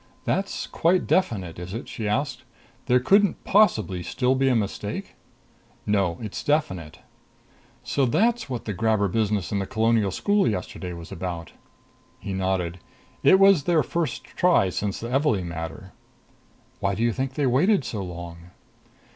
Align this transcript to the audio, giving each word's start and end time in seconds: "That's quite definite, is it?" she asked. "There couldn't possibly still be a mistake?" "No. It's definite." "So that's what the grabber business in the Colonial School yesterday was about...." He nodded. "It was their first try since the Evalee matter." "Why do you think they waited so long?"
"That's 0.23 0.65
quite 0.65 1.05
definite, 1.05 1.59
is 1.59 1.75
it?" 1.75 1.87
she 1.87 2.07
asked. 2.07 2.41
"There 2.87 2.99
couldn't 2.99 3.43
possibly 3.43 4.01
still 4.01 4.33
be 4.33 4.47
a 4.49 4.55
mistake?" 4.55 5.13
"No. 5.85 6.17
It's 6.21 6.43
definite." 6.43 7.01
"So 7.83 8.07
that's 8.07 8.49
what 8.49 8.65
the 8.65 8.73
grabber 8.73 9.07
business 9.07 9.51
in 9.51 9.59
the 9.59 9.67
Colonial 9.67 10.09
School 10.09 10.47
yesterday 10.47 10.93
was 10.93 11.11
about...." 11.11 11.51
He 12.17 12.33
nodded. 12.33 12.79
"It 13.21 13.37
was 13.39 13.65
their 13.65 13.83
first 13.83 14.23
try 14.25 14.69
since 14.69 14.99
the 14.99 15.09
Evalee 15.09 15.43
matter." 15.45 15.91
"Why 16.79 16.95
do 16.95 17.03
you 17.03 17.13
think 17.13 17.35
they 17.35 17.45
waited 17.45 17.85
so 17.85 18.01
long?" 18.03 18.47